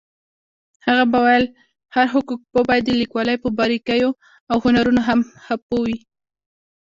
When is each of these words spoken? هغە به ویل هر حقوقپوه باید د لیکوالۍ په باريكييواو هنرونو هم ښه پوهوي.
هغە 0.85 1.05
به 1.11 1.19
ویل 1.25 1.45
هر 1.95 2.05
حقوقپوه 2.13 2.61
باید 2.69 2.83
د 2.85 2.91
لیکوالۍ 3.01 3.37
په 3.43 3.49
باريكييواو 3.57 4.63
هنرونو 4.63 5.01
هم 5.07 5.19
ښه 5.43 5.55
پوهوي. 5.67 5.99